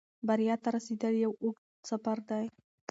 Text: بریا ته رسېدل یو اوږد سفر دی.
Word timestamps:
بریا 0.27 0.55
ته 0.63 0.69
رسېدل 0.75 1.13
یو 1.23 1.31
اوږد 1.43 1.65
سفر 1.89 2.17
دی. 2.29 2.45